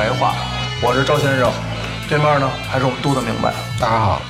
[0.00, 0.32] 白话》，
[0.86, 1.52] 我是赵先生，
[2.08, 3.52] 对面呢还是我们杜的明白。
[3.78, 4.22] 大家好，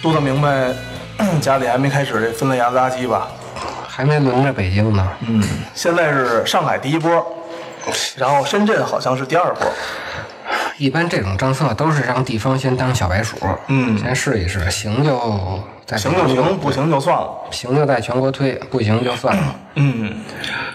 [0.00, 0.72] 杜的明白，
[1.42, 3.26] 家里还没开始这分类垃垃圾吧？
[3.88, 5.04] 还没轮着北京呢。
[5.26, 5.42] 嗯，
[5.74, 7.10] 现在是上海第一波，
[8.16, 9.66] 然后深圳好像是第二波。
[10.78, 17.28] 一般这种政策都是让地方先当小白鼠，嗯先试一试，行就再行就行，不行就算了。
[17.50, 19.42] 行就在全国推，不行就算了，
[19.74, 20.20] 嗯，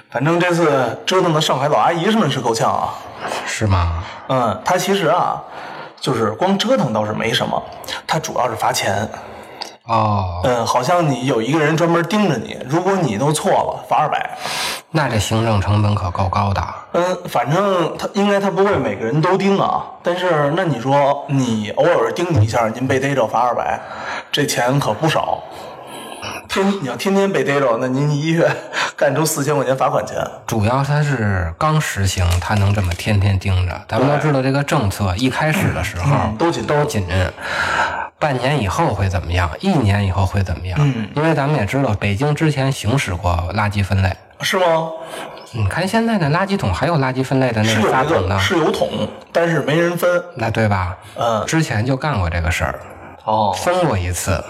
[0.09, 2.92] 反正这次折腾的上海老阿姨们是够呛啊。
[3.46, 4.04] 是吗？
[4.28, 5.42] 嗯，他其实啊，
[6.00, 7.62] 就是光折腾倒是没什么，
[8.08, 9.08] 他主要是罚钱。
[9.88, 14.38] 哦，嗯，好像你有一个人专门盯着你，如果你都错了，罚二百。
[14.92, 16.64] 那这行政成本可够高的。
[16.94, 23.80] 嗯，反正他应该他不会每个人都盯啊，但是那你说你偶尔盯你一下，您被逮着罚二百，
[24.31, 25.40] 这钱可不少。
[26.51, 28.45] 天，你要天天被逮着，那您一月
[28.97, 30.17] 干出四千块钱罚款钱。
[30.45, 33.81] 主要他是刚实行，他能这么天天盯着。
[33.88, 37.07] 咱们都知道这个政策一开始的时候、嗯都紧都紧，
[38.19, 39.50] 半年以后会怎么样？
[39.62, 40.78] 一年以后会怎么样？
[40.81, 44.13] 嗯因为咱们也知道，北京之前行使过垃圾分类。
[44.41, 44.89] 是吗？
[45.53, 50.22] 你看现在的垃圾桶还有垃圾分类的那个发桶呢个，是有桶，但是没人分。
[50.35, 50.97] 那对吧？
[51.16, 52.79] 嗯，之前就干过这个事儿，
[53.24, 54.44] 哦，分过一次，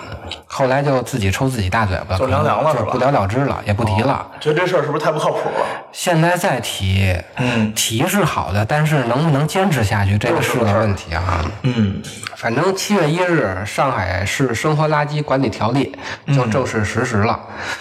[0.48, 4.26] 后来就自己抽自己大嘴巴，就凉凉了是吧哦不了了之了，也不提了。
[4.40, 5.66] 觉得这事儿是不是太不靠谱了？
[5.92, 11.44] 现在再提，嗯提是好的，但是能不能坚持下去，这个是个问题啊。
[11.64, 12.02] 嗯，
[12.38, 15.94] 反正七月一日，上海市生活垃圾管理条例
[16.34, 17.38] 就正式实施了。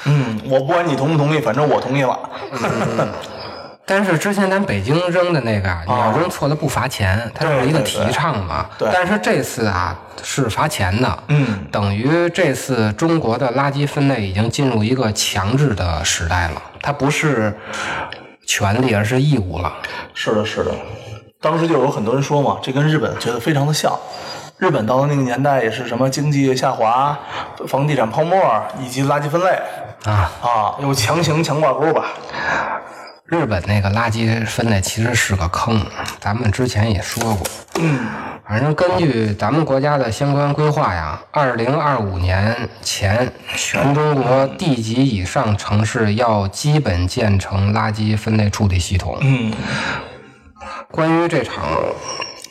[0.06, 2.18] 嗯，我不管你同不同意，反正我同意了。
[3.90, 8.64] 但是之前咱北京扔的那个啊，你要扔错了不罚钱，它是一个提倡嘛。
[8.78, 11.18] 但是这次啊是罚钱的。
[11.26, 17.52] 嗯等于这次中国的垃圾分类已经进入一个强制的时代了，它不是
[18.46, 19.72] 权利，而是义务了。
[20.14, 20.70] 是的，是的。
[21.40, 23.92] 当时就有很多人说嘛，这跟日本觉得非常的像。
[24.58, 27.18] 日本到了那个年代也是什么经济下滑、
[27.66, 28.38] 房地产泡沫
[28.78, 29.48] 以及垃圾分类
[30.04, 32.12] 啊，啊，又强行强挂钩吧。
[33.30, 35.80] 日本那个垃圾分类其实是个坑，
[36.18, 37.46] 咱们之前也说过。
[37.78, 38.00] 嗯
[38.44, 49.16] 反正根据咱们国家的相关规划呀，二零二五年前，全中国地级以上城市要基本建成垃圾分类处理系统。
[49.22, 49.52] 嗯
[50.90, 51.64] 关于这场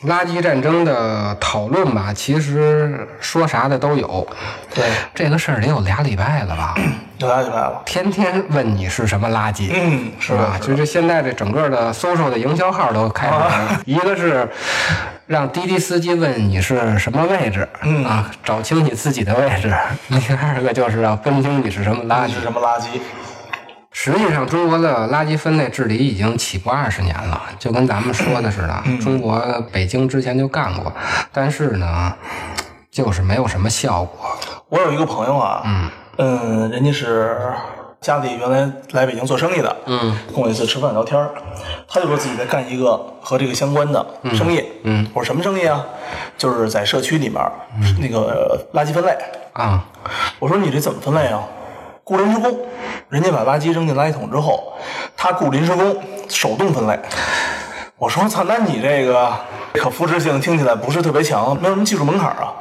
[0.06, 4.26] 垃圾战争的讨论吧，其实说啥的都有。
[4.74, 4.84] 对，
[5.14, 6.74] 这个事儿得有俩礼拜了吧？
[7.18, 7.82] 有俩礼拜了。
[7.84, 9.70] 天天问你是什么垃圾。
[9.74, 10.58] 嗯，是吧？
[10.60, 14.48] 就是现在这整个的搜售的营销号都开始了，一个是
[15.26, 19.68] 让滴滴司机问你是什么位置，嗯啊，找清你自己的位置；
[20.08, 22.40] 第二个就是要分清你是什么垃圾是。
[22.40, 22.84] 什么垃圾？
[23.92, 29.40] 实际上，中国的垃圾分类治理已经起步二十年了，就跟咱们说的似的，嗯中国
[29.72, 30.92] 北京之前就干过，
[31.32, 32.14] 但是呢，
[32.90, 34.38] 就是没有什么效果。
[34.68, 37.36] 我有一个朋友啊，嗯人家是
[38.00, 41.30] 家里原来来北京做生意的，嗯，跟我一次吃饭聊天儿
[41.88, 45.84] 他就说自己在干一个和这个相关的生意，嗯，我说什么生意啊？
[46.38, 47.42] 就是在社区里面、
[48.00, 49.18] 那个垃圾分类。
[49.52, 49.84] 啊，
[50.38, 51.42] 我说你这怎么分类啊？
[52.10, 52.58] 雇临时工，
[53.08, 54.72] 人家把挖机扔进垃圾桶之后，
[55.16, 55.96] 他雇临时工
[56.28, 56.98] 手动分类。
[57.96, 59.32] 我说操，那你这个
[59.74, 62.52] 可复制性听起来不是特别强，没有什么技术门槛啊。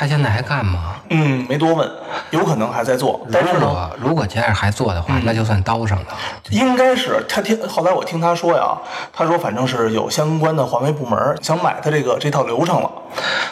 [0.00, 0.94] 他现在还干吗？
[1.10, 1.86] 嗯，没多问，
[2.30, 6.06] 有可能还在做，但是如呢，果如果接着还做的话，那就算刀上的。
[6.48, 7.68] 应该是他听。
[7.68, 8.74] 后来我听他说呀，
[9.12, 12.90] 他说反正是有相关的环卫部门想买他这个这套流程了，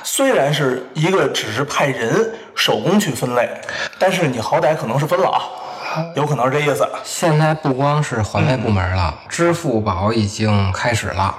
[0.02, 3.46] 虽然是一个只是派人手工去分类，
[3.98, 5.42] 但是你好歹可能是分了啊，
[6.16, 6.88] 有可能是这意思。
[7.04, 11.34] 现在不光是环卫部门了，支付宝已经开始了，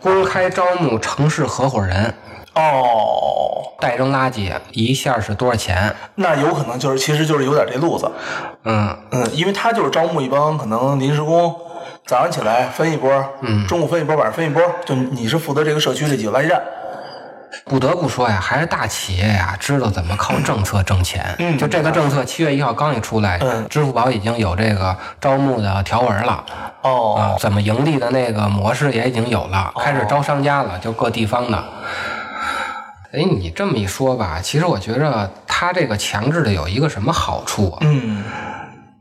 [0.00, 2.14] 公开招募城市合伙人，
[2.54, 5.94] 哦，代扔垃圾一下是多少钱？
[6.14, 8.10] 那有可能就是，其实就是有点这路子。
[8.64, 11.54] 嗯，嗯，因为他就是招募一帮可能临时工，
[12.06, 13.10] 早上起来分一波，
[13.40, 16.60] 嗯，中午分一波，晚上分一波，就你是负责这个社区这几个垃圾站。
[17.64, 21.34] 不得不说呀，还是大企业呀，知道怎么靠政策挣钱。
[21.40, 26.44] 嗯就这个政策，七月一号刚一出来，嗯支付宝已经有这个招募的条文了。
[26.82, 31.64] 哦，啊，怎么盈利的那个模式也已经有了，开始招商家了，就各地方的。
[33.12, 37.78] 哎，你这么一说吧，其实我觉着他这个强制的有一个什么好处啊？
[37.82, 38.22] 嗯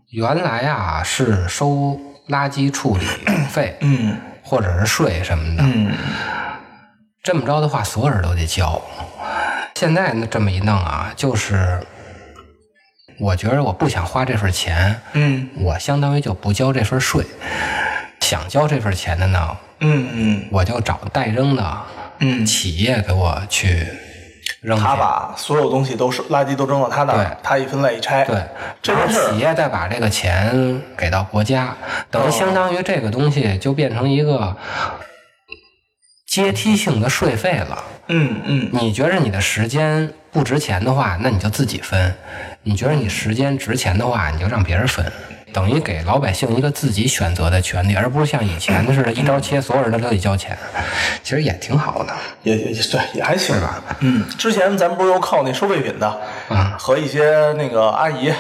[0.10, 1.96] 原来啊是收
[2.30, 3.06] 垃圾处理
[3.50, 5.94] 费嗯或者是税什么的，嗯，
[7.22, 8.82] 这么着的话，所有人都得交。
[9.76, 11.80] 现在呢，这么一弄啊，就是
[13.20, 17.24] 我觉得我不想花这份钱，嗯我相当于就不交这份税。
[18.22, 21.82] 想交这份钱的呢，嗯嗯我就找代扔的
[22.20, 23.88] 嗯，企业给我去
[24.62, 24.78] 扔。
[24.78, 28.36] 他把所有东西都是垃圾都扔到他那儿，他一分类一拆，对，
[28.84, 31.76] 然后企业再把这个钱给到国家，
[32.12, 34.56] 等于相当于这个东西就变成一个
[36.28, 37.84] 阶梯性的税费了。
[38.08, 38.70] 嗯嗯。
[38.74, 42.12] 你觉着你的时间不值钱的话，那你就自己分；
[42.64, 45.06] 你觉着你时间值钱的话，你就让别人分。
[45.54, 50.58] 等于给老百姓一个自己选择的权利，而不是像以前似的，一刀切，所有人都得交钱。
[51.24, 52.14] 其实也挺好的。
[52.44, 53.82] 也也也对，也还行吧？
[54.00, 58.34] 嗯，之前咱们不是又靠那收废品的，嗯和一些那个阿姨，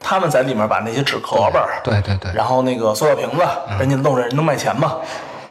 [0.00, 3.42] 他们在里面把那些纸壳儿，对对对，然后那个塑料瓶子，
[3.78, 4.96] 人家弄着人能卖钱嘛？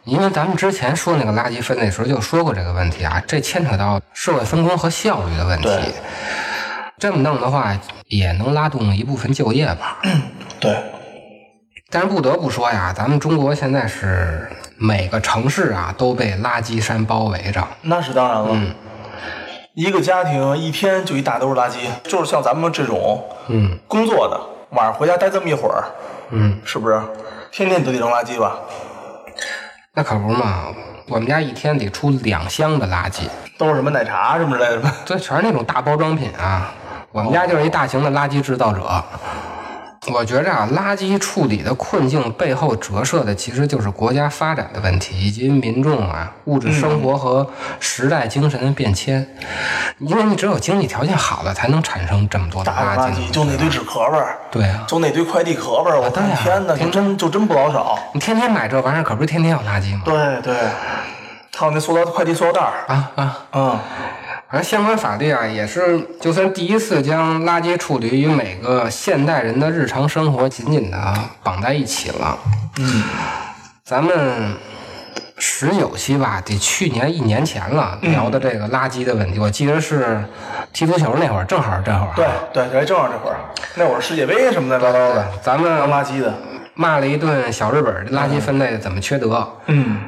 [0.04, 5.94] 因为咱们之前说那个垃圾分类时候就说过这个问题啊，这牵扯到社会分工和效率的问题对。
[6.98, 9.98] 这么弄的话，也能拉动一部分就业吧。
[10.62, 10.74] 对，
[11.96, 17.66] 但是不得不说呀，咱们中国现在是每个城市啊都被垃圾山包围着。
[17.84, 18.50] 那是当然了。
[18.52, 18.74] 嗯
[19.76, 24.40] 一个家庭一天就一大兜垃圾，就是像咱们这种嗯工作的，
[24.72, 25.84] 晚上回家待这么一会儿，
[26.32, 27.02] 嗯，是不是？
[27.52, 28.58] 天天都得扔垃圾吧？
[29.94, 30.66] 那可不嘛，
[31.08, 33.24] 我们家一天得出两箱的垃圾，
[33.58, 34.92] 都是什么奶茶什么之类的吗？
[35.06, 36.74] 这全是那种大包装品啊。
[37.14, 38.82] 我们家就是一大型的垃圾制造者。
[40.14, 47.50] 我觉着啊，垃圾处理的困境背后折射的其实就是国家发展的问题，以及民众啊物质生活和
[47.80, 49.28] 时代精神的变迁。
[50.00, 57.98] 因为你只有经济条件好了，才能产生这么多的垃圾就那堆纸壳儿，对啊，就那堆快递壳儿，我对啊天哪，就真就真不老少。
[58.14, 60.02] 你天天买这玩意儿，可不是天天有垃圾吗？
[60.06, 60.56] 对对，
[61.58, 63.38] 还有那塑料快递塑料袋儿，啊啊！
[63.54, 63.80] 嗯，
[64.48, 71.14] 反正相关法律啊，也是就算第一次将垃圾处理与每个现代人的日常生活紧紧的
[71.44, 72.38] 绑在一起了。
[72.78, 73.04] 嗯，
[73.84, 74.56] 咱们
[75.38, 80.24] 十九期吧，得去年一年前了聊的这个垃圾的问题，我记得是
[80.72, 82.14] 踢足球那会儿，正好这会儿。
[82.16, 83.38] 对对，对，正好这会儿，
[83.74, 86.34] 那会儿世界杯什么的，乱糟糟的，咱们扔垃圾的，
[86.76, 89.46] 骂了一顿小日本，这垃圾分类怎么缺德？
[89.66, 90.00] 嗯，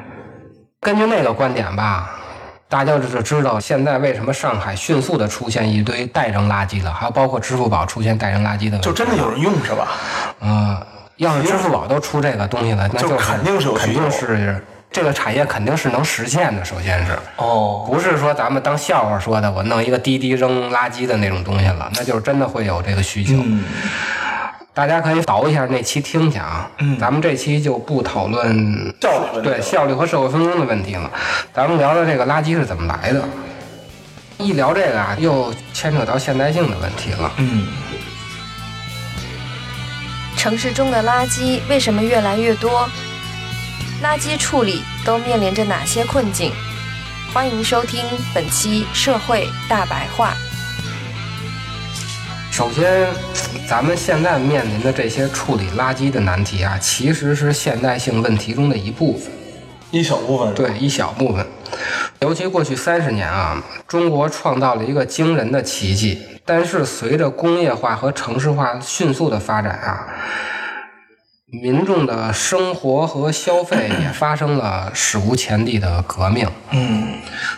[0.80, 2.17] 根据那个观点吧，
[2.68, 8.78] 大家就知道现在为什么上海迅速的出现一堆代扔垃圾了，还有包括支付宝出现代扔垃圾的。
[8.80, 9.88] 就真的有人用是吧？
[10.40, 16.62] 呃，要是支付宝都出这个东西了，那就是肯定是肯求定是这个产业肯定是能实现的。
[16.62, 23.32] 首先是，哦，不是说咱们当笑话说的，我弄一个滴滴扔垃圾的那种东西了，那就是真的会有这个需求。
[23.36, 23.64] 嗯，
[24.78, 26.70] 大家可以倒一下那期听去啊。
[26.78, 31.10] 嗯咱们这期就不讨论效率对效率和社会分工的问题了，
[31.52, 33.28] 咱们聊聊这个垃圾是怎么来的。
[34.38, 37.32] 一聊这个啊，又牵扯到现代性的问题了。
[37.38, 37.66] 嗯，
[40.36, 42.88] 城市中的垃圾为什么越来越多？
[44.00, 46.52] 垃圾处理都面临着哪些困境？
[47.34, 50.34] 欢迎收听本期《社会大白话》。
[52.58, 53.06] 首先，
[53.68, 59.30] 咱们现在面临的这些处理垃圾的难题啊，其实是现代性问题中的一部分，
[59.92, 61.46] 一小部分，，对，一小部分。
[62.18, 66.20] 尤其过去三十年啊，中国创造了一个惊人的奇迹。
[66.44, 70.08] 但是随着工业化和城市化迅速的发展啊，
[71.50, 76.46] 民众的生活和消费 也发生了史无前例的革命。
[76.72, 77.14] 嗯，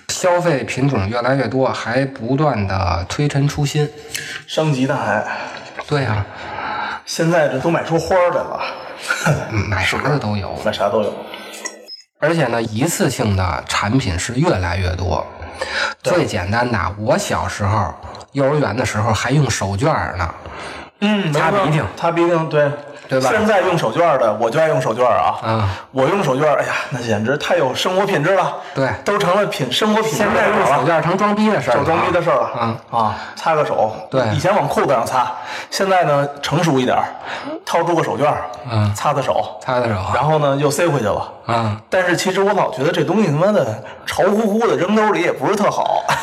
[0.08, 3.90] 消费品种越来越多，还不断的推陈出新。
[4.46, 5.26] 升级的还，
[5.88, 6.24] 对啊，
[7.04, 8.60] 现在这都买出花儿来了，
[9.50, 10.56] 嗯买啥的都有。
[10.64, 11.12] 买啥都有，
[12.20, 15.26] 而且呢，一次性的产品是越来越多。
[16.00, 17.92] 最简单的，我小时候
[18.32, 20.32] 幼儿园的时候还用手绢儿呢。
[21.00, 22.70] 嗯，擦鼻涕擦鼻涕，对
[23.10, 25.34] 对吧现在用手绢的，我就爱用手绢啊。
[25.42, 28.54] 啊我用手绢，哎呀，那简直太有生活品质了。
[28.72, 32.46] 对都成了品生活品质现在用手绢成装逼的事儿了啊，手装逼的事儿了。
[32.46, 32.76] 啊。
[32.90, 33.92] 啊，擦个手。
[34.08, 35.30] 对以前往裤子上擦，
[35.70, 36.96] 现在呢成熟一点，
[37.66, 38.32] 掏出个手绢，
[38.70, 41.32] 嗯擦擦手，擦擦手然后呢又塞回去了。
[41.48, 46.04] 嗯，但是其实我老觉得这东西他妈的潮乎乎的，扔兜里也不是特好。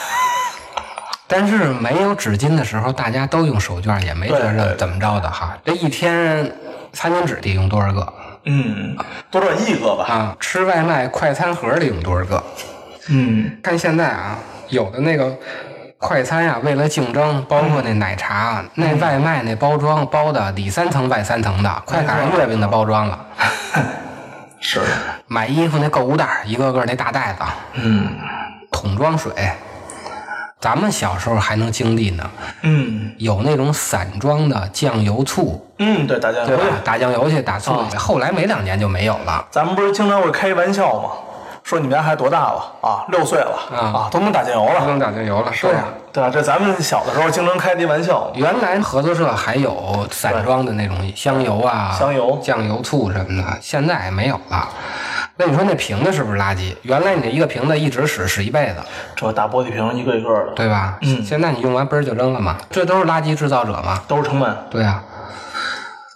[1.30, 5.58] 但是没有纸巾的时候，大家都用手绢，也没觉对对着怎么着的哈。
[5.66, 6.50] 这一天
[6.98, 8.12] 餐巾纸得用多少个
[8.46, 8.98] 嗯，
[9.30, 10.06] 多少亿个吧。
[10.06, 10.36] 啊？
[10.40, 12.44] 吃外卖快餐盒得用多少个？
[13.10, 14.40] 嗯，看现在啊，
[14.70, 15.32] 有的那个
[16.00, 23.26] 快餐呀、为了竞争，包括那奶茶、那外卖那包装包的里三层外三层的，快赶上月饼的包装了。
[24.60, 24.82] 是，
[25.28, 27.44] 买衣服那购物袋，一个个那大袋子，
[27.76, 28.08] 嗯
[28.72, 29.32] 桶装水。
[30.60, 32.30] 咱们小时候还能经历呢，
[32.64, 36.64] 嗯有那种散装的酱油醋，嗯，对，打酱油对吧？
[36.84, 37.96] 打酱油去，打醋啊去。
[37.98, 39.46] 后来没两年就没有了。
[39.52, 41.10] 咱们不是经常会开玩笑吗？
[41.64, 43.04] 说你们家孩子多大了啊？
[43.10, 45.84] 六岁了啊都能打酱油了，都能打酱油了，是啊。
[46.12, 46.30] 对啊？
[46.34, 48.32] 这咱们小的时候经常开的玩笑。
[48.34, 54.68] 原来合作社还有散装的那种香油啊、香油酱油、醋什么的，现在没有了。
[55.40, 56.76] 那你说那瓶子是不是垃圾？
[56.82, 58.78] 原来你这一个瓶子一直使使一辈子，
[59.16, 60.98] 这大玻璃瓶一个一个的，对吧？
[61.02, 64.04] 嗯现在你用完嘣儿就扔了嘛，这都是垃圾制造者嘛。
[64.08, 64.58] 都是成本。
[64.72, 65.04] 对啊，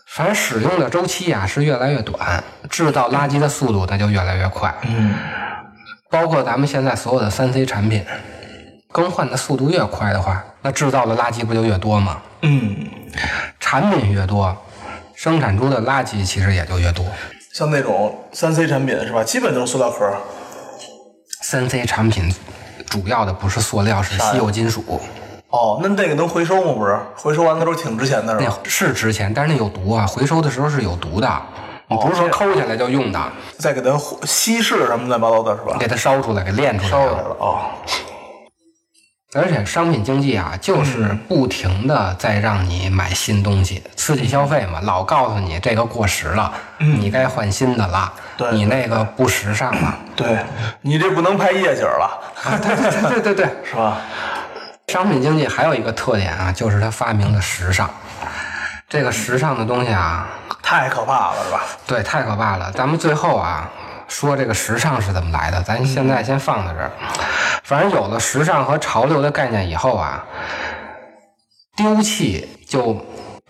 [0.07, 4.73] 反正使用的周期啊是越来越短，制造垃圾的速度那就越来越快。
[4.87, 5.13] 嗯，
[6.09, 8.03] 包括咱们现在所有的三 C 产品，
[8.91, 12.17] 更换的速度越快的话，那制造的垃圾不就越多吗？
[12.41, 12.75] 嗯，
[13.59, 14.57] 产品越多，
[15.15, 17.05] 生产出的垃圾其实也就越多。
[17.53, 19.23] 像那种三 C 产品是吧？
[19.23, 20.09] 基本都是塑料壳。
[21.41, 22.33] 三 C 产品
[22.87, 25.01] 主要的不是塑料，是稀有金属，
[25.49, 26.73] 哦，那那个能回收吗？
[26.73, 28.59] 不是，回收完的时候挺值钱的是那吧？
[28.63, 31.41] 是值钱，但是那有毒啊，回收的时候是有毒的，
[31.87, 33.19] 你不是说抠下来就用的，
[33.57, 35.75] 再给它稀释什么乱七八糟的是吧？
[35.77, 37.27] 给它烧出来，给炼出来烧出来了。
[37.29, 37.61] 了哦。
[39.33, 50.37] 而且商品经济啊，就是不停的在让你买新东西，刺激消费嘛，老告诉你这个过时了，你该换新的了，对你那个不时尚了，对
[50.81, 53.45] 你这不能拍夜景了，啊，对对对对对对。
[53.63, 53.97] 是吧？
[54.89, 57.89] 商品经济还有一个特点啊，就是它发明了时尚。
[58.89, 60.27] 这个时尚的东西啊，
[60.61, 61.61] 太可怕了，是吧？
[61.87, 62.69] 对，太可怕了。
[62.73, 63.69] 咱们最后啊，
[64.11, 66.91] 说这个时尚是怎么来的，咱现在先放在这儿。
[67.63, 70.21] 反正有了时尚和潮流的概念以后啊，
[71.77, 72.93] 丢弃就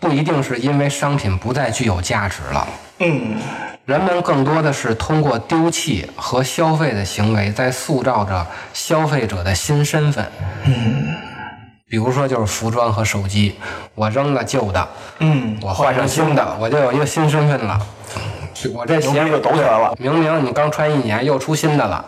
[0.00, 2.68] 不一定是因为商品不再具有价值了。
[3.00, 3.36] 嗯，
[3.84, 10.24] 人们更多的是通过丢弃和消费的行为，在塑造着消费者的新身份。
[10.64, 11.16] 嗯
[11.88, 13.58] 比如说就是服装和手机，
[13.94, 14.88] 我扔了旧的，
[15.18, 17.78] 嗯，我换上新的，我就有一个新身份了。
[18.68, 19.94] 我这鞋就抖起来了。
[19.98, 22.04] 明明你刚穿一年，又出新的了，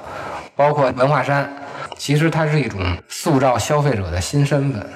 [0.54, 1.50] 包括文化衫，
[1.96, 4.86] 其实它是一种塑造消费者的新身份。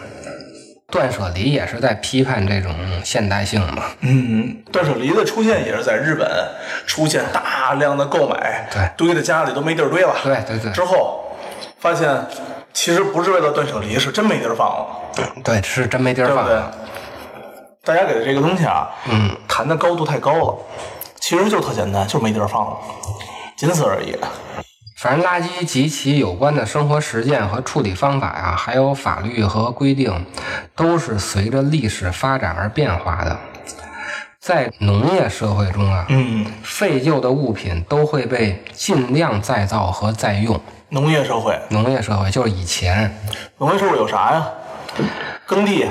[0.91, 2.75] 断舍离也是在批判这种
[3.05, 3.83] 现代性嘛。
[4.01, 6.27] 嗯，断舍离的出现也是在日本
[6.87, 10.15] 出现大量的购买，对堆在家里都没地儿堆了。
[10.25, 11.23] 对对对之后
[11.79, 12.09] 发现
[12.73, 14.87] 其实不是为了断舍离，是真没地儿放了，
[15.45, 16.63] 对，是真没地儿放对不对？
[17.85, 20.57] 大家给的这个东西啊，嗯，谈的高度太高了，
[21.29, 22.79] 其实就特简单，就是没地儿放了，
[23.55, 24.17] 仅此而已。
[24.97, 30.25] 反正垃圾及其有关的生活实践和处理方法呀、还有法律和规定，
[30.75, 33.39] 都是随着历史发展而变化的。
[34.41, 40.59] 在农业社会中啊，嗯，废旧的物品都会被尽量再造和再用。
[40.89, 43.15] 农业社会，农业社会就是以前
[43.59, 44.49] 农业社会有啥呀？
[45.45, 45.87] 耕地，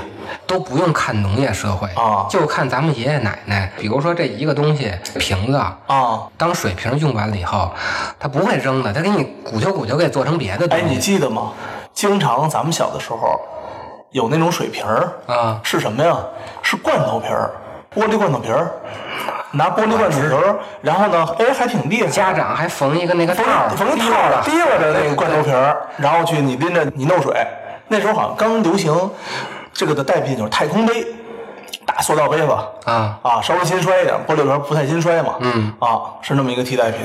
[0.47, 3.71] 都不用看农业社会啊就看咱们爷爷奶奶。
[3.77, 7.69] 比如说这一个东西瓶子，啊，当水瓶用完了以后，
[8.17, 11.51] 他不会扔的，他给你鼓秋鼓秋给做成别的东哎，你记得吗？
[11.93, 13.39] 经常咱们小的时候
[14.11, 16.15] 有那种水瓶儿啊是什么呀？
[16.61, 17.51] 是罐头瓶儿，
[17.93, 18.71] 玻璃罐头瓶儿，
[19.51, 22.07] 拿玻璃罐头瓶儿，然后呢，哎，还挺厉害。
[22.07, 27.45] 家长还缝一个那个套儿，缝一提套了提溜着那个罐头瓶儿，然后去你拎着你弄水。
[27.89, 28.93] 那时候好像刚流行
[29.77, 31.05] 这个的代替品就是太空杯，
[31.85, 32.51] 大塑料杯子
[32.85, 35.35] 啊啊，稍微心衰一点，玻璃瓶不太心衰嘛。
[35.39, 37.01] 嗯啊，是那么一个替代品。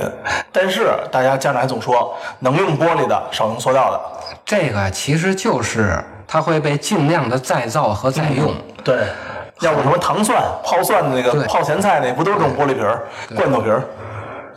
[0.51, 4.01] 但是大家家长还总说，能用玻璃的少用塑料的。
[4.47, 8.55] 这个其实就是它会被尽量的再造和再用。
[8.83, 9.05] 对，
[9.61, 13.03] 要不什么糖蒜、泡蒜的那个泡咸菜那不都是这种玻璃瓶儿、
[13.37, 13.85] 罐头瓶儿？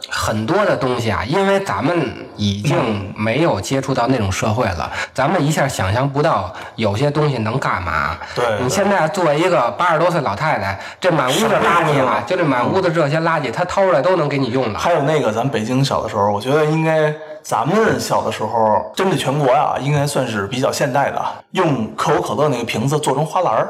[0.09, 8.17] 很多的东西啊，因为咱们已经没有接触到那种社会了，咱们一下想象不到有些东西能干嘛。
[8.35, 8.61] 对对。
[8.61, 14.79] 你现在作为一个八十多岁老太太，这满屋子垃圾啊，就这满屋子这些垃圾，她掏出来都能给你用了。
[14.79, 21.21] 还有那个，咱北京小的时候，我觉得应该咱们小的时候，针对全国呀、应该算是比较现代的，
[21.51, 23.69] 用可口可乐那个瓶子做成花篮儿，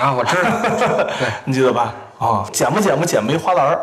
[0.00, 0.50] 啊，我知道，
[1.18, 1.94] 对，你记得吧？
[2.18, 3.78] 啊，捡吧捡吧捡吧一花篮儿，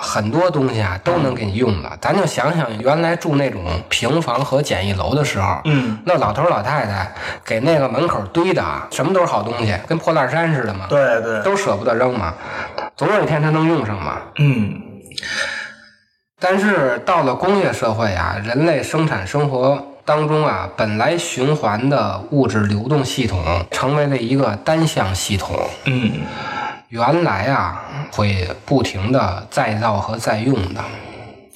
[0.00, 1.96] 很多东西啊都能给你用了。
[2.00, 7.12] 咱就想想原来住那种平房和简易楼的时候，嗯，那老头老太太
[7.44, 12.34] 给那个门口堆的啊，什么都是好东西，跟破烂山似的嘛，对对，都舍不得扔嘛，
[12.96, 14.22] 总有一天他能用上嘛。
[14.38, 14.80] 嗯，
[16.40, 23.38] 但是到了工业社会啊，人类生产生活当中啊，本来循环的物质流动系统
[23.70, 25.54] 成为了一个单向系统。
[25.84, 26.12] 嗯，
[26.90, 30.80] 原来啊，会不停的再造和再用的，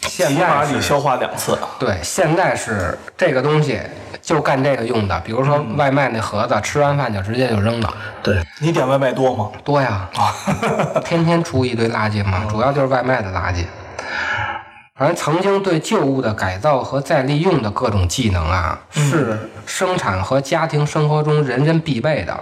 [0.02, 1.58] 现起码在是得消化两次。
[1.76, 3.80] 对，现在是这个东西
[4.22, 8.40] 就干这个用的，比如说外卖那盒子，吃完饭就直接就扔了，对。
[8.60, 9.50] 你点外卖多吗？
[9.64, 10.08] 多呀，
[11.04, 13.64] 天天出一堆垃圾嘛，主要就是外卖的垃圾。
[14.96, 22.38] 反正曾经对旧物的改造和再利用的各种技能啊，是生产和家庭生活中人人必备的。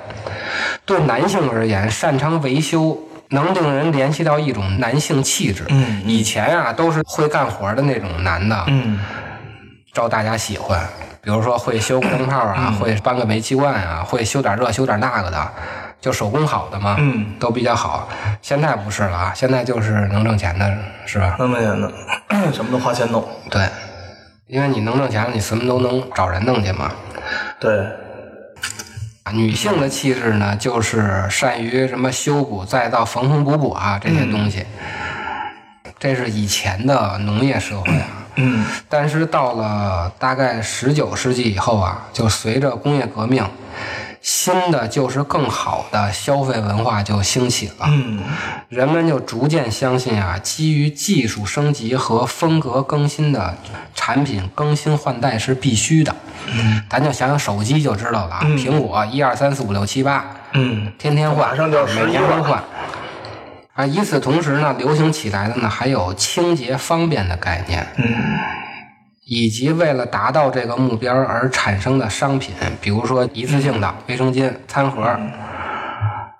[0.84, 2.98] 对男性而言，擅长维修
[3.30, 5.64] 能令人联系到一种男性气质。
[5.70, 9.00] 嗯以前啊，都是会干活的那种男的，嗯，
[9.94, 10.86] 招大家喜欢。
[11.22, 15.52] 比如说会修个灯泡啊，嗯会搬个煤气罐啊，会修点这修点那个的，
[16.00, 18.08] 就手工好的嘛，嗯都比较好。
[18.42, 20.76] 现在不是了啊，现在就是能挣钱的，
[21.06, 21.36] 是吧？
[21.38, 21.92] 能挣钱的，
[22.52, 23.24] 什么都花钱弄。
[23.48, 23.68] 对，
[24.48, 26.90] 因为你能挣钱了，你什么都能找人弄去嘛。
[27.60, 27.86] 对，
[29.32, 34.66] 女性的气质呢，就是善于什么修补、再造、缝缝补补啊这些东西。
[36.00, 38.21] 这是以前的农业社会啊。
[38.36, 43.44] 嗯但是到了大概十九世纪以后啊，就随着工业革命，
[44.20, 47.86] 新的就是更好的消费文化就兴起了。
[47.88, 48.20] 嗯
[48.68, 53.54] 人们就逐渐相信啊，基于技术升级和风格更新的
[53.94, 56.14] 产品更新换代是必须的。
[56.46, 62.62] 嗯，咱就想想手机就知道了啊，苹果一二三四五六七八，嗯，天天换，马上就要每11了年都换。
[63.74, 67.86] 啊，与此同时呢，流行起来的呢还有清洁方便的概念。
[67.96, 68.04] 嗯
[69.24, 75.16] 以及为了达到这个目标而产生的商品，比如说一次性的卫生巾、餐盒。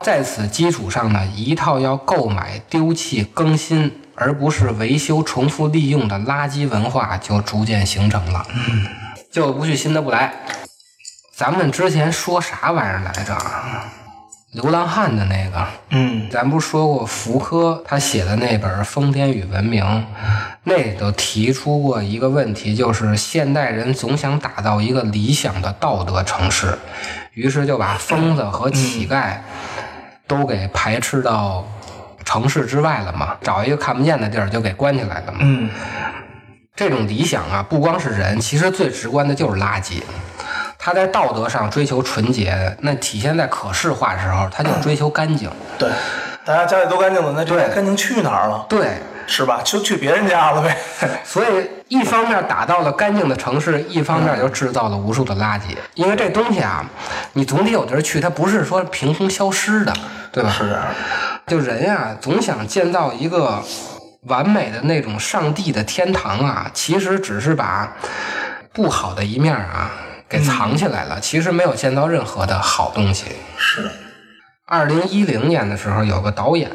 [0.01, 8.45] 在此基础上呢，一套要购买、丢弃、更新，而不是维修、重复利用的垃圾文化就逐渐形成了。
[9.31, 10.35] 旧的不去，新的不来。
[11.35, 13.85] 咱们之前说啥玩意儿来着啊？
[14.52, 19.82] 流浪汉的那个，嗯咱不是说过福柯他写的那本《疯癫与文明》，
[20.64, 26.78] 那里头提出过一个问题，就是现代人总想打造一个理想的道德城市，
[27.32, 29.38] 于是就把疯子和乞丐
[30.26, 31.66] 都给排斥到
[32.22, 35.38] 城市之外了嘛，找一个看不见的地儿就给关起来了嘛。
[35.40, 35.70] 嗯
[36.76, 40.02] 这种理想啊，不光是人，其实最直观的就是垃圾。
[40.85, 45.49] 他在道德上追求纯洁，那体现在可视化时候，他就追求干净。
[45.79, 45.88] 对，
[46.45, 48.66] 大家家里都干净了，那这对干净去哪儿了？
[48.68, 48.97] 对，
[49.29, 49.61] 是吧？
[49.62, 50.77] 就去别人家了呗。
[51.25, 55.62] 所以一方面打造了干净的城市，一方面又制造了无数的垃圾。
[55.95, 56.85] 因为这东西啊，
[57.35, 59.95] 你总得有地儿去，它不是说凭空消失的，
[60.33, 60.51] 对吧？
[60.51, 60.83] 是这样。
[61.47, 63.62] 就人呀、总想建造一个
[64.23, 67.92] 完美的那种上帝的天堂啊，其实只是把
[68.73, 69.92] 不好的一面啊
[70.33, 73.27] 给藏起来了，其实没有见到任何的好东西。
[73.59, 73.90] 是的。
[74.64, 76.71] 二零一零年的时候，有个导演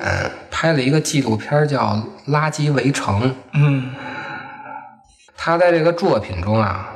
[0.51, 1.79] 拍了一个纪录片叫
[2.31, 3.31] 《垃圾围城》。
[3.53, 3.95] 嗯
[5.35, 6.89] 他在这个作品中啊，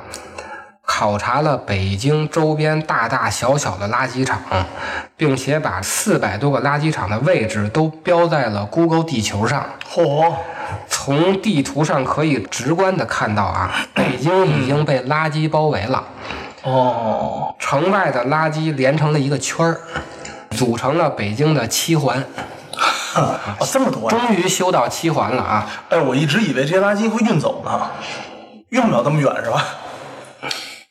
[0.84, 4.40] 考察了北京周边大大小小的垃圾场，
[5.16, 9.64] 并且把四百多个垃圾场的位置都标在了 Google 地球上。
[9.90, 10.34] 嚯，
[10.86, 16.04] 从地图上可以直观的看到啊， 北京已经被垃圾包围了，
[16.62, 19.80] 哦，城外的垃圾连成了一个圈儿，
[20.50, 22.24] 组成了北京的七环。
[23.14, 24.16] 哦，这么多呀！
[24.16, 25.66] 终于修到七环了啊！
[25.90, 27.90] 哎，我一直以为这些垃圾会运走呢，
[28.70, 29.62] 运不了这么远是吧？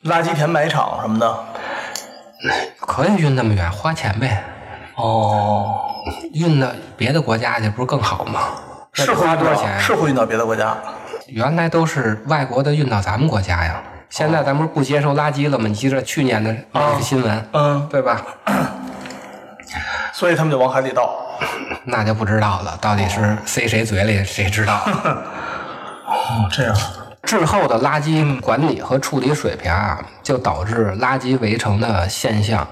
[0.03, 1.45] 垃圾填埋场什么的。
[2.79, 4.43] 可以运那么远，花钱呗。
[4.95, 5.81] 哦，
[6.33, 8.41] 运到别的国家去不是更好吗？
[8.93, 9.79] 是花多少钱？
[9.79, 10.77] 是会运到别的国家。
[11.27, 13.81] 原来都是外国的运到咱们国家呀。
[14.11, 15.69] 现在咱不是不接受垃圾了吗？
[15.69, 18.21] 你记着去年的那个新闻，嗯，对吧？
[20.13, 21.09] 所以他们就往海里倒。
[21.85, 24.81] 那就不知道了，到底是塞谁嘴里谁知道。
[26.05, 26.77] 哦，这样，
[27.23, 32.67] 滞后的垃圾管理和处理水平啊，就导致垃圾围城的现象。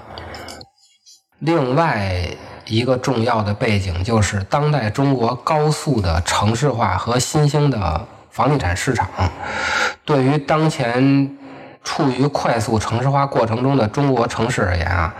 [1.38, 2.22] 另外
[2.66, 9.08] 一个重要的背景就是，当代中国高速的城市化和新兴的房地产市场，
[10.04, 11.30] 对于当前
[11.82, 15.14] 处于快速城市化过程中的中国城市而言啊，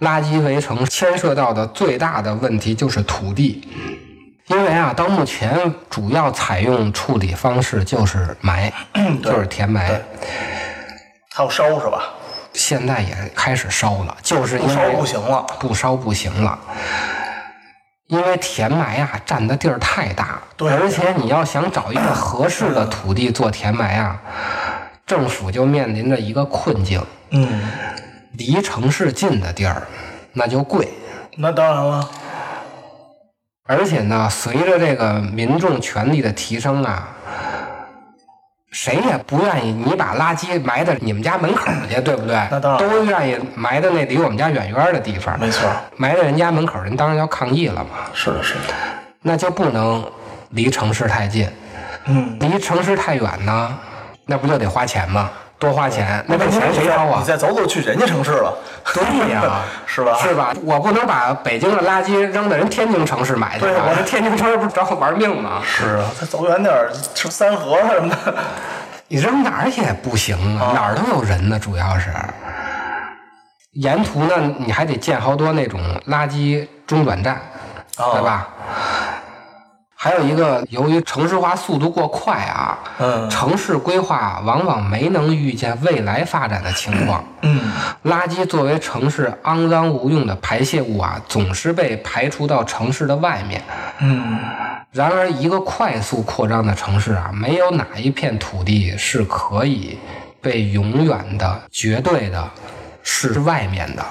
[0.00, 3.68] 垃圾围城牵涉到的最大的问题就是土地。
[4.48, 8.72] 因为啊，到目前主要采用处理方式就是埋，
[9.22, 10.02] 就是填埋对。
[11.34, 12.04] 还有烧是吧？
[12.52, 15.44] 现在也开始烧了，就是因不烧为不行了。
[15.58, 16.58] 不烧不行了。
[18.08, 20.72] 因为填埋啊，占的地儿太大，对。
[20.72, 24.20] 而且你要想找一个合适的土地做填埋啊，
[25.04, 27.62] 政府就面临着一个困境：嗯，
[28.34, 29.82] 离城市近的地儿
[30.32, 30.88] 那就贵，
[31.36, 32.08] 那当然了。
[33.68, 37.08] 而且呢，随着这个民众权利的提升啊，
[38.70, 42.36] 谁也不愿意你把垃圾埋到你们家门口去，对不对？
[42.50, 45.38] 那当然都愿意埋到那离我们家远远的地方。
[45.38, 48.10] 没错，埋在人家门口，人当然要抗议了嘛。
[48.12, 48.74] 是的，是的。
[49.22, 50.04] 那就不能
[50.50, 51.48] 离城市太近，
[52.06, 53.76] 嗯，离城市太远呢，
[54.26, 55.30] 那不就得花钱吗？
[55.58, 57.24] 多花钱，那这问题钱谁掏啊你？
[57.24, 58.54] 再走走去人家城市了，
[58.92, 60.18] 对呀、 是吧？
[60.22, 60.52] 是吧？
[60.64, 65.62] 我不能把北京的垃圾扔到人天津城市买去我这天津城市不是找我玩命吗？
[65.64, 68.34] 是啊，再走远点儿，吃三河什么的。
[69.08, 72.10] 你扔哪儿也不行啊，哪儿都有人呢，主要是。
[73.72, 77.40] 沿途呢，你还得建好多那种垃圾中转站，
[77.98, 78.48] 哦对吧？
[80.06, 87.24] 还有一个，由于城市化速度过快啊，嗯城市规划往往没能预见未来发展的情况。
[87.42, 87.72] 嗯，
[88.04, 93.60] 垃圾作为城市肮脏无用的排泄物啊，总是被排除到城市的外面。
[93.98, 94.38] 嗯，
[94.92, 99.98] 然而，一个快速扩张的城市啊，没有哪一片土地是可以
[100.40, 102.48] 被永远的、绝对的
[103.02, 104.06] 是外面的。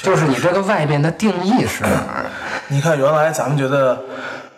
[0.00, 2.26] 就是你这个外面的定义是哪儿？
[2.68, 4.00] 你看，原来咱们觉得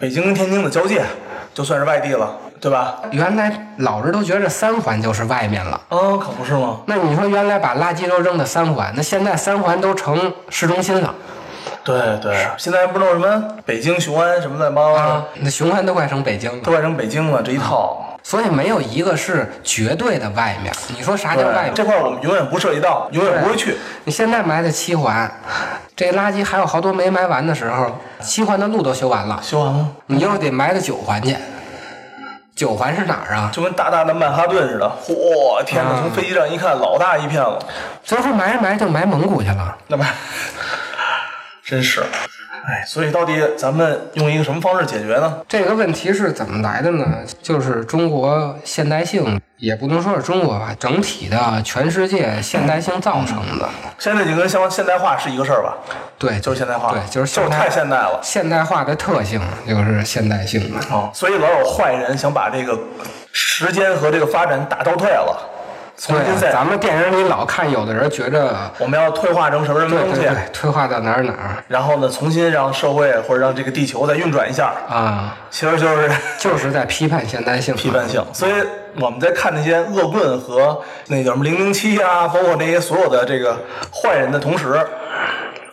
[0.00, 1.04] 北京跟天津的交界
[1.52, 2.96] 就算是外地了，对吧？
[3.10, 5.78] 原来老人都觉着三环就是外面了。
[5.90, 6.78] 嗯，可不是吗？
[6.86, 11.14] 那你说原来把垃圾都扔到三环，那现在三环都成市中心了
[11.82, 16.58] 对对，现在不都什么北京雄安什么乱七八糟啊的，，那雄安都快成北京了。
[16.62, 18.06] 都快成北京了这一套。
[18.22, 20.70] 所以没有一个是绝对的外面。
[20.88, 21.74] 你说啥叫外，面？
[21.74, 23.78] 这块我们永远不涉及到，永远不会去。
[24.04, 25.30] 你现在埋的七环，
[25.96, 31.34] 这垃圾还有好多没埋完的时候，七环的路都修完了，修完了，你又得埋到九环去。
[32.54, 33.50] 九环是哪儿啊？
[33.50, 34.86] 就跟大大的曼哈顿似的。
[35.02, 35.92] 嚯，天哪！
[35.92, 37.58] 啊从飞机上一看，老大一片了。
[38.04, 39.74] 最后埋着埋着就埋蒙古去了。
[39.86, 40.06] 那么，
[41.70, 42.00] 真是，
[42.66, 45.40] 哎，所以到底咱们用一个什么方式解决呢？
[45.48, 47.06] 这个问题是怎么来的呢？
[47.40, 53.68] 就是中国现代性，也不能说是中国吧，整体的全世界现代性造成的。
[54.00, 55.76] 现在已经跟现现代化是一个事儿吧？
[56.18, 58.18] 对，就是现代化，对，就是就是太现代了。
[58.20, 60.80] 现代化的特性就是现代性的。
[60.90, 62.76] 哦，所以老有坏人想把这个
[63.30, 65.49] 时间和这个发展打倒退了，
[66.08, 76.10] 对，再咱们电影里老看，有的人觉着，我们要退化成什么什么东西，对对对，退化到哪儿哪儿然后呢，重新让社会或者让这个地球再运转一下，啊，其实就是
[76.40, 77.74] 就是在批判现代性。
[77.74, 78.24] 批判性。
[78.32, 78.52] 所以
[78.98, 83.56] 我们在看那些恶棍和那叫什么零零七啊，包括那些所有的这个
[83.92, 84.80] 坏人的同时，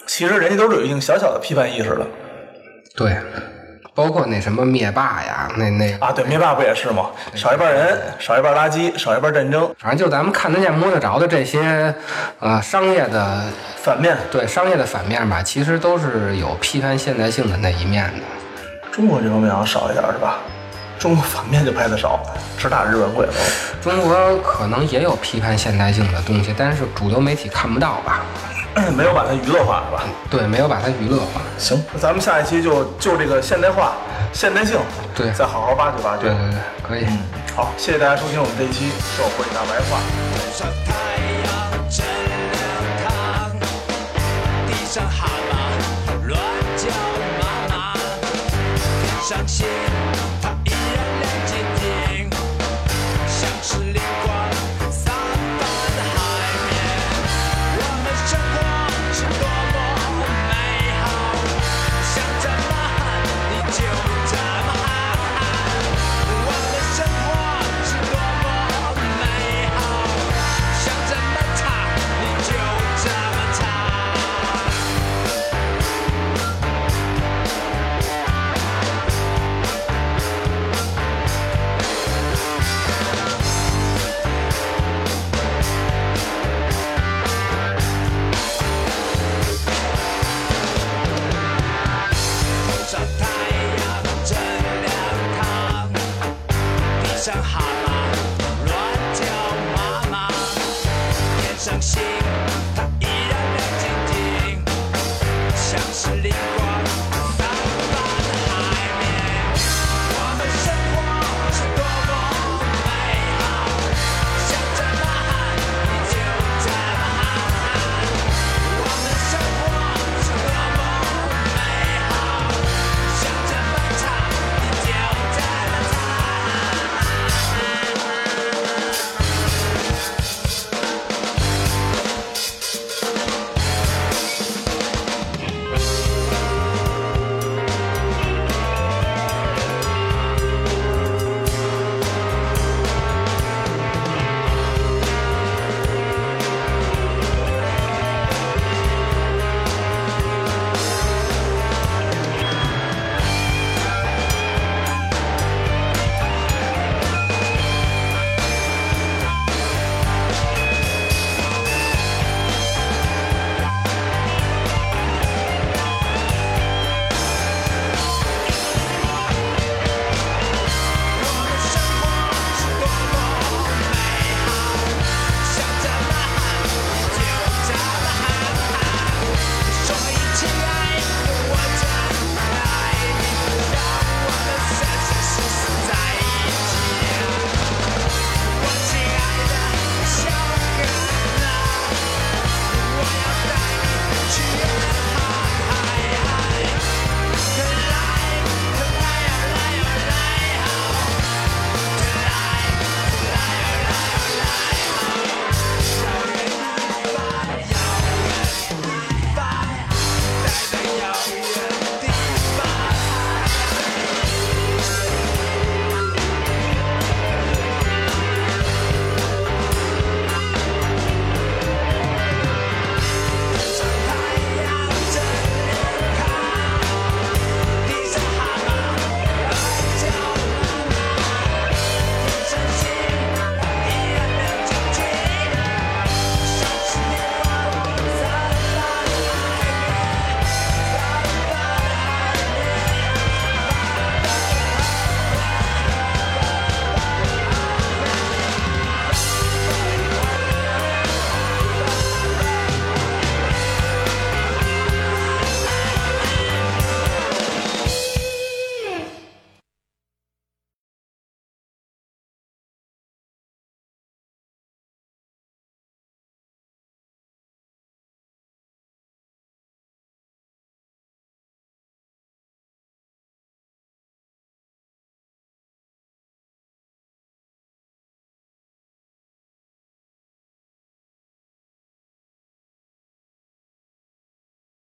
[0.06, 2.06] 其实人家都是有一定小小的批判意识的
[2.96, 3.16] 对，
[3.98, 6.12] 包括那什么灭霸呀，那那个，啊。
[6.12, 7.08] 对，灭霸不也是吗？
[7.34, 11.92] 少一半人，少一半垃圾，少一半战争，反正就咱们看得见摸得着的这些，
[12.40, 13.42] 呃，商业的
[13.82, 14.16] 反面。
[14.30, 18.60] 对商业的反面吧，其实都是有批判现代性的那一面的。
[18.92, 20.38] 中国这方面好像少一点是吧？
[21.00, 22.20] 中国反面就拍的少，
[22.56, 23.34] 只打日本鬼子。
[23.82, 28.22] 中国可能也有批判现代性的东西，但是主流媒体看不到吧？
[28.96, 30.04] 没有把它娱乐化是吧？
[30.30, 31.42] 对，没有把它娱乐化。
[31.58, 33.94] 行，那咱们下一期就就这个现代化、
[34.34, 34.78] 现代性，
[35.16, 36.24] 对再好好挖掘挖掘。
[36.24, 37.06] 对对对，可以。
[37.56, 38.86] 好，谢谢大家收听我们这一期
[39.18, 40.00] 《社会大白话》。